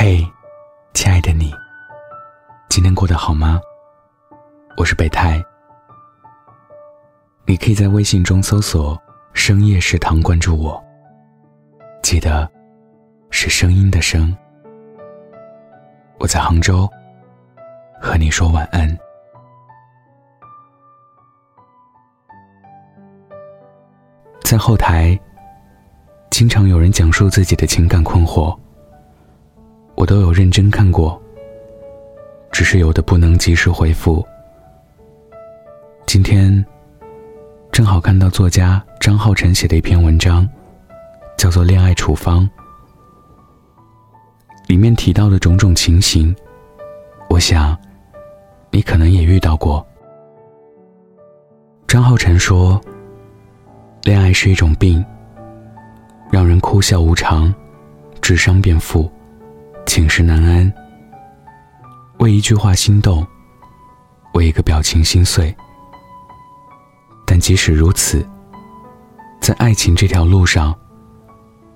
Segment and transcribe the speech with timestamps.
[0.00, 0.24] 嘿，
[0.94, 1.52] 亲爱的你，
[2.68, 3.60] 今天过得好吗？
[4.76, 5.42] 我是北太，
[7.46, 8.96] 你可以在微信中搜索
[9.34, 10.80] “深夜食堂”关注我，
[12.00, 12.48] 记得
[13.30, 14.32] 是声音的声。
[16.20, 16.88] 我在杭州，
[18.00, 18.96] 和你说晚安。
[24.44, 25.18] 在后台，
[26.30, 28.56] 经常有人讲述自己的情感困惑，
[29.98, 31.20] 我都有认真看过，
[32.52, 34.24] 只是有的不能及时回复。
[36.06, 36.64] 今天
[37.72, 40.48] 正好看到作家张浩晨写的一篇文章，
[41.36, 42.44] 叫做《恋爱处方》，
[44.68, 46.32] 里面提到的种种情形，
[47.28, 47.76] 我想
[48.70, 49.84] 你可能也遇到过。
[51.88, 52.80] 张浩晨说。
[54.04, 55.04] 恋爱是一种病，
[56.30, 57.52] 让人哭笑无常，
[58.22, 59.10] 智商变负，
[59.88, 60.70] 寝食难安。
[62.18, 63.26] 为一句话心动，
[64.34, 65.52] 为一个表情心碎。
[67.26, 68.24] 但即使如此，
[69.40, 70.74] 在爱情这条路上，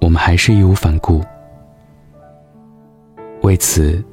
[0.00, 1.24] 我们还是义无反顾。
[3.42, 4.04] 为此，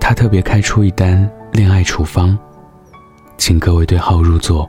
[0.00, 2.36] 他特别开出一单恋爱处方，
[3.36, 4.68] 请各位对号入座，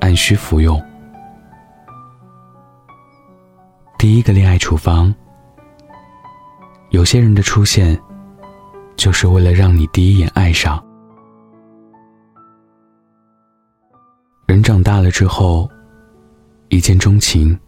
[0.00, 0.82] 按需服用。
[3.96, 5.14] 第一个恋爱处方，
[6.92, 7.98] 有些人的出现，
[8.96, 10.82] 就是为了让你第一眼爱上。
[14.46, 15.66] 人长大了之后，
[16.68, 17.58] 一见钟情，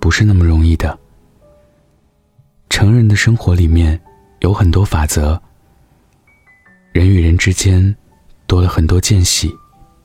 [0.00, 0.98] 不是那么容易的。
[2.70, 4.00] 成人的生活里面
[4.40, 5.38] 有很多法则，
[6.90, 7.94] 人与人之间
[8.46, 9.54] 多了很多间隙、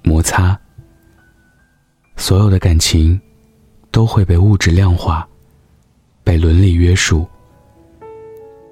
[0.03, 0.59] 摩擦，
[2.17, 3.19] 所有的感情
[3.89, 5.25] 都会被物质量化。
[6.25, 7.25] 被伦理约束，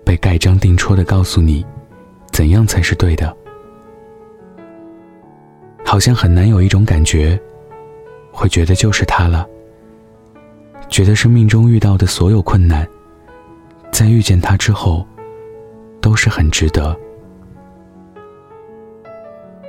[0.07, 1.65] 被盖章定戳的告诉你，
[2.31, 3.35] 怎样才是对的。
[5.83, 7.37] 好像很难有一种感觉，
[8.31, 9.45] 会觉得就是他了。
[10.87, 12.87] 觉得生命中遇到的所有困难，
[13.91, 15.05] 在遇见他之后，
[15.99, 16.97] 都是很值得。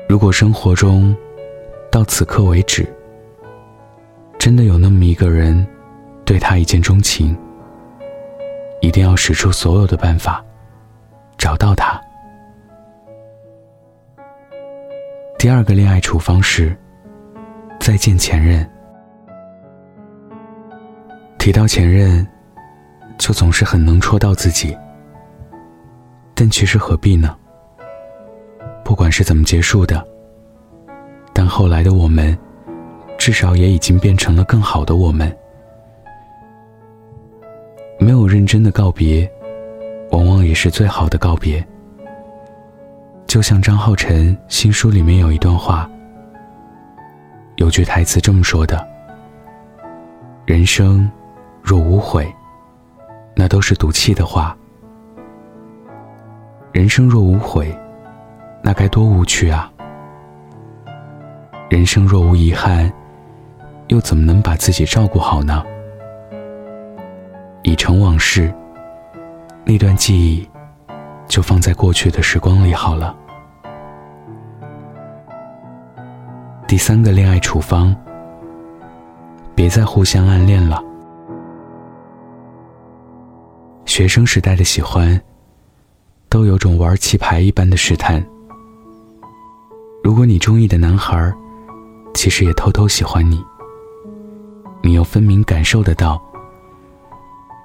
[0.09, 1.17] 如果生活中，
[1.91, 2.87] 到此刻为止，
[4.39, 5.67] 真的有那么一个人，
[6.25, 7.37] 对他一见钟情。
[8.81, 10.45] 一定要使出所有的办法，
[11.37, 12.01] 找到他。
[15.39, 16.77] 第二个恋爱处方是
[17.79, 18.69] 再见前任。
[21.39, 22.27] 提到前任，
[23.17, 24.77] 就总是很能戳到自己。
[26.35, 27.37] 但其实何必呢？
[28.85, 30.05] 不管是怎么结束的，
[31.33, 32.37] 但后来的我们，
[33.17, 35.37] 至少也已经变成了更好的我们。
[38.01, 39.29] 没有认真的告别，
[40.13, 41.65] 往往也是最好的告别。
[43.27, 45.91] 就像张浩晨新书里面有一段话，
[47.57, 48.87] 有句台词这么说的
[50.47, 51.11] ：“人生
[51.61, 52.33] 若无悔，
[53.35, 54.57] 那都是赌气的话。
[56.73, 57.77] 人生若无悔，
[58.63, 59.71] 那该多无趣啊！
[61.69, 62.91] 人生若无遗憾，
[63.89, 65.65] 又怎么能把自己照顾好呢？”
[67.69, 68.51] 已成往事，
[69.67, 70.49] 那段记忆
[71.27, 73.15] 就放在过去的时光里好了。
[76.67, 77.95] 第三个恋爱处方，
[79.55, 80.83] 别再互相暗恋了。
[83.85, 85.21] 学生时代的喜欢，
[86.31, 88.25] 都有种玩棋牌一般的试探。
[90.03, 91.31] 如果你中意的男孩，
[92.15, 93.45] 其实也偷偷喜欢你，
[94.81, 96.19] 你又分明感受得到。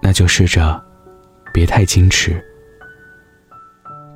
[0.05, 0.83] 那就试着，
[1.53, 2.43] 别太矜持。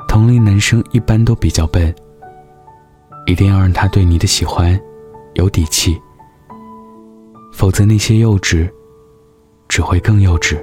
[0.10, 1.96] 同龄男生一般都比较笨，
[3.26, 4.78] 一定要让他对你的喜欢
[5.36, 5.98] 有底气，
[7.54, 8.70] 否则那些幼稚
[9.70, 10.62] 只会更幼稚。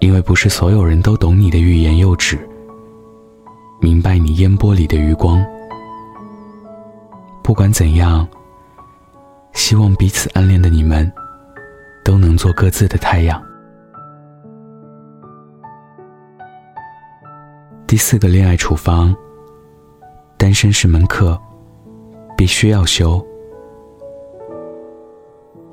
[0.00, 2.38] 因为不是所有人都懂你的欲言又止，
[3.78, 5.44] 明白你烟波里的余光。
[7.44, 8.26] 不管怎样，
[9.52, 11.12] 希望彼此暗恋的你们。
[12.04, 13.42] 都能做各自的太阳。
[17.86, 19.14] 第四个恋爱处方，
[20.38, 21.38] 单身是门课，
[22.36, 23.24] 必须要修。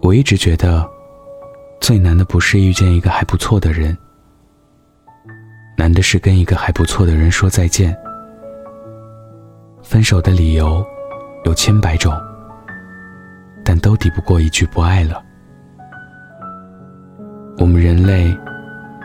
[0.01, 0.85] 我一直觉得，
[1.79, 3.97] 最难的不是遇见一个还不错的人，
[5.77, 7.95] 难的是跟一个还不错的人说再见。
[9.81, 10.85] 分手的理由
[11.45, 12.13] 有千百种，
[13.63, 15.23] 但都抵不过一句不爱了。
[17.59, 18.35] 我们人类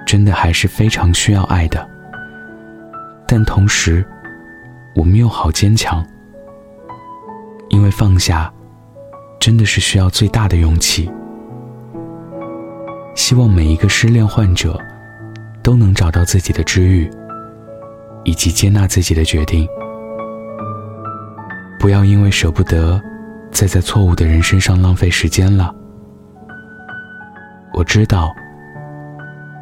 [0.07, 1.85] 真的还是非常需要爱的，
[3.27, 4.07] 但同时，
[4.95, 6.07] 我们又好坚强，
[7.69, 8.53] 因为放下，
[9.41, 11.11] 真的是需要最大的勇气。
[13.17, 14.81] 希望每一个失恋患者，
[15.61, 17.11] 都能找到自己的治愈，
[18.23, 19.67] 以及接纳自己的决定。
[21.81, 23.03] 不要因为舍不得，
[23.51, 25.75] 再在错误的人身上浪费时间了。
[27.73, 28.33] 我知道。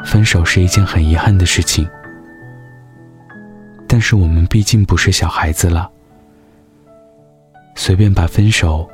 [0.05, 1.89] 分手是一件很遗憾的事情，
[3.89, 5.91] 但是我们毕竟不是小孩子了。
[7.75, 8.89] 随便把分手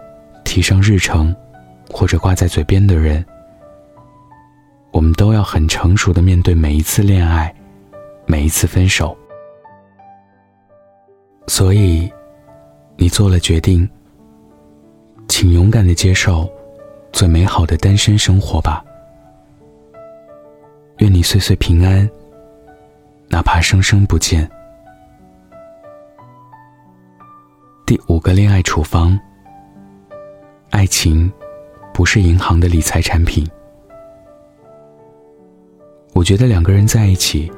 [0.45, 1.35] 提上日程，
[1.91, 3.25] 或者挂在嘴边的人，
[4.93, 7.53] 我们都要很成熟的面对每一次恋爱，
[8.27, 9.17] 每一次分手。
[11.49, 12.11] 所以，
[12.97, 13.89] 你做了决定，
[15.29, 16.49] 请勇敢的接受
[17.13, 18.85] 最美好的单身生活吧。
[20.99, 22.09] 愿你岁岁平安，
[23.29, 24.49] 哪怕生生不见。
[27.87, 29.17] 第五个恋爱处方：
[30.71, 31.33] 爱情
[31.95, 33.49] 不是银行的理财产品。
[36.15, 37.51] 我觉得两个人在一起，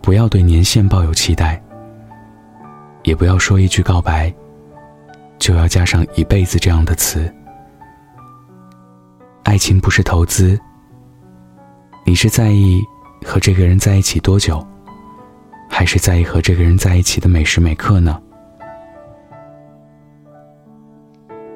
[0.00, 1.60] 不要对年限抱有期待，
[3.02, 4.32] 也不要说一句告白，
[5.40, 7.28] 就要加上一辈子这样的词。
[9.42, 10.56] 爱情不是投资。
[12.04, 12.84] 你是在意
[13.24, 14.66] 和这个人在一起多久，
[15.68, 18.20] 还是在意和这个人在一起的每时每刻呢？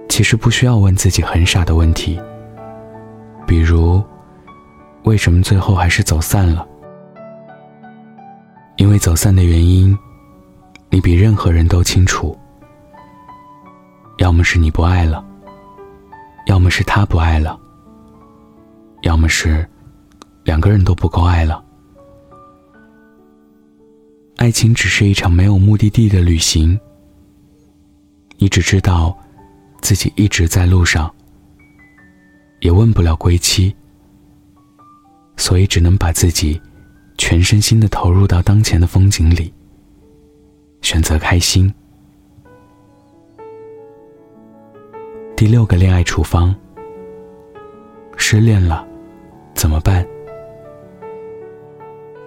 [0.09, 2.21] 其实不需要问自己很傻的问题，
[3.47, 4.01] 比如，
[5.03, 6.65] 为什么最后还是走散了？
[8.77, 9.97] 因为走散的原因，
[10.89, 12.39] 你比任何人都清楚。
[14.19, 15.25] 要么是你不爱了，
[16.47, 17.59] 要么是他不爱了，
[19.03, 19.69] 要么是。
[20.45, 21.65] 两个人都不够爱了。
[24.37, 26.79] 爱情只是一场没有目的地的旅行。
[28.37, 29.17] 你只知道
[29.81, 31.11] 自己一直在路上，
[32.61, 33.75] 也问不了归期，
[35.37, 36.61] 所以只能把自己
[37.17, 39.53] 全身心的投入到当前的风景里，
[40.83, 41.73] 选择开心。
[45.37, 46.55] 第六个恋爱处方：
[48.17, 48.87] 失恋了，
[49.55, 50.07] 怎么办？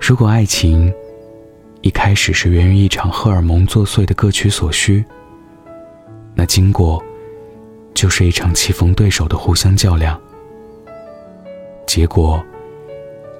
[0.07, 0.89] 如果爱情
[1.81, 5.04] 一开始是源于一场荷尔蒙作祟的各取所需，
[6.33, 7.04] 那经过
[7.94, 10.18] 就是一场棋逢对手的互相较量，
[11.86, 12.42] 结果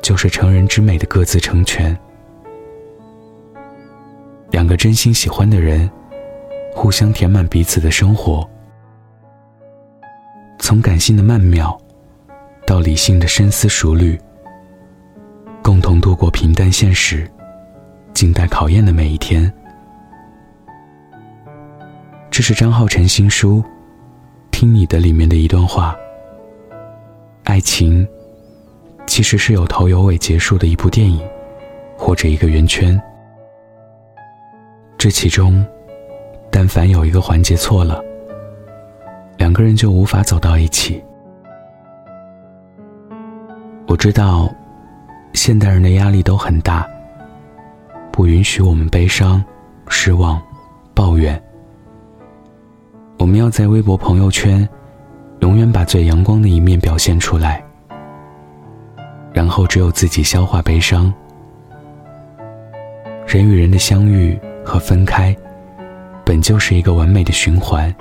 [0.02, 1.98] 就是成人之美的各自成全。
[4.52, 5.90] 两个真心喜欢的人，
[6.76, 8.46] 互相填满彼此的生活，
[10.60, 11.80] 从感性的曼妙
[12.66, 14.20] 到理性的深思熟虑。
[15.68, 17.30] 共同度过平淡现实、
[18.14, 19.52] 静待考验的每一天。
[22.32, 23.62] 这是张浩晨新书
[24.50, 25.94] 《听你的》里面的一段话。
[27.44, 28.08] 爱情
[29.08, 31.20] 其实是有头有尾结束的一部电影，
[31.98, 32.98] 或者一个圆圈。
[34.98, 35.66] 这其中，
[36.50, 38.02] 但凡有一个环节错了，
[39.38, 41.04] 两个人就无法走到一起。
[43.86, 44.50] 我知道。
[45.34, 46.86] 现代人的压力都很大，
[48.12, 49.44] 不允许我们悲伤、
[49.88, 50.42] 失望、
[50.94, 51.42] 抱怨。
[53.18, 54.68] 我们要在微博、朋友圈，
[55.40, 57.64] 永远把最阳光的一面表现出来，
[59.32, 61.14] 然后只有自己消化悲伤。
[63.26, 65.36] 人与人的相遇和分开，
[66.26, 67.94] 本就是一个完美的循环。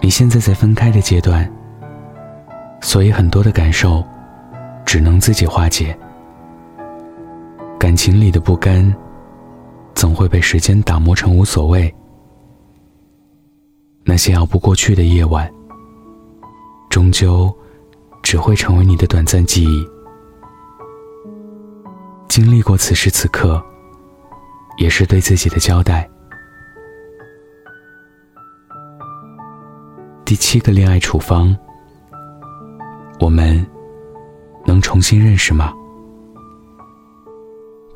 [0.00, 1.50] 你现在在分开的阶段，
[2.80, 4.04] 所以很多的感受。
[4.86, 5.98] 只能自己化解。
[7.78, 8.94] 感情里的不甘，
[9.94, 11.94] 总会被时间打磨成无所谓。
[14.04, 15.52] 那些熬不过去的夜晚，
[16.88, 17.54] 终究
[18.22, 19.86] 只会成为你的短暂记忆。
[22.28, 23.62] 经历过此时此刻，
[24.78, 26.08] 也是对自己的交代。
[30.24, 31.56] 第七个恋爱处方，
[33.20, 33.66] 我们。
[34.66, 35.72] 能重新认识吗？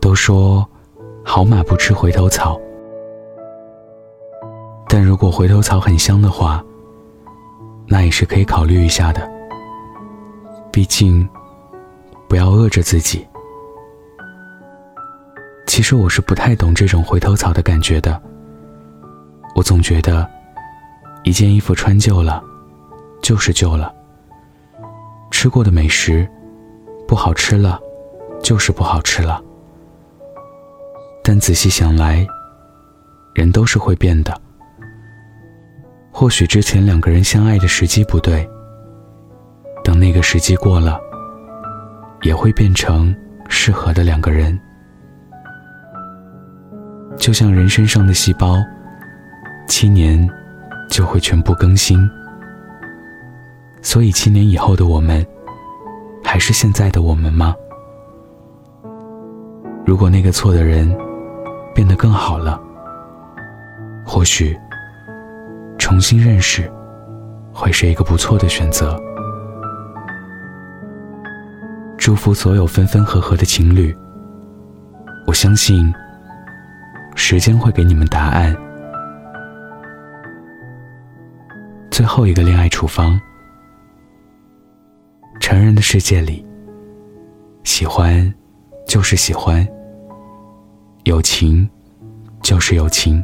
[0.00, 0.66] 都说
[1.22, 2.58] 好马不吃回头草，
[4.88, 6.64] 但如果回头草很香的话，
[7.86, 9.30] 那也是可以考虑一下的。
[10.72, 11.28] 毕竟，
[12.28, 13.26] 不要饿着自己。
[15.66, 18.20] 其实我是不太懂这种回头草的感觉的。
[19.54, 20.28] 我总觉得，
[21.24, 22.42] 一件衣服穿旧了，
[23.20, 23.92] 就是旧了。
[25.30, 26.28] 吃过的美食。
[27.10, 27.76] 不好吃了，
[28.40, 29.42] 就是不好吃了。
[31.24, 32.24] 但仔细想来，
[33.34, 34.32] 人都是会变的。
[36.12, 38.48] 或许之前两个人相爱的时机不对，
[39.82, 41.00] 等那个时机过了，
[42.22, 43.12] 也会变成
[43.48, 44.56] 适合的两个人。
[47.16, 48.54] 就像人身上的细胞，
[49.66, 50.30] 七年
[50.88, 52.08] 就会全部更新。
[53.82, 55.26] 所以七年以后的我们，
[56.32, 57.56] 还是现在的我们吗？
[59.84, 60.88] 如果那个错的人
[61.74, 62.62] 变得更好了，
[64.06, 64.56] 或许
[65.76, 66.70] 重新认识
[67.52, 68.96] 会是一个不错的选择。
[71.98, 73.92] 祝福所有分分合合的情侣，
[75.26, 75.92] 我相信
[77.16, 78.56] 时间会给你们答案。
[81.90, 83.20] 最后一个恋爱处方。
[85.50, 86.46] 成人的世界里，
[87.64, 88.32] 喜欢
[88.86, 89.66] 就是喜欢，
[91.06, 91.68] 友情
[92.40, 93.20] 就是友情，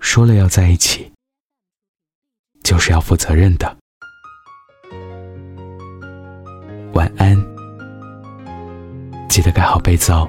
[0.00, 1.08] 说了要在一起，
[2.64, 3.76] 就是要负责任的。
[6.94, 7.36] 晚安，
[9.28, 10.28] 记得盖好被子哦。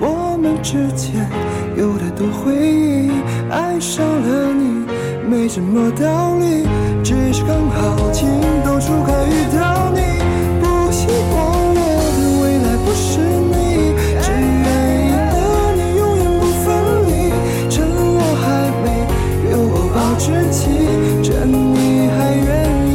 [0.00, 1.28] 我们之间
[1.76, 3.10] 有太多回忆，
[3.50, 4.84] 爱上了你
[5.28, 6.66] 没什么道理，
[7.02, 8.28] 只是刚好情
[8.64, 10.00] 窦初开遇到你。
[10.60, 11.36] 不希望
[11.74, 11.78] 我
[12.16, 14.68] 的未来不是你，只愿
[15.06, 15.34] 意和
[15.76, 16.66] 你永远不分
[17.06, 17.10] 离。
[17.68, 18.46] 趁我还
[18.84, 18.86] 没
[19.50, 20.60] 有过保质期，
[21.22, 22.48] 趁你还愿
[22.88, 22.90] 意，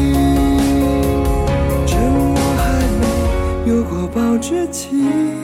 [1.86, 1.92] 趁
[2.34, 2.64] 我还
[3.00, 5.43] 没有过保质期。